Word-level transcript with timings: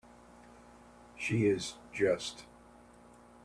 She 1.15 1.45
is 1.45 1.75
just. 1.93 2.45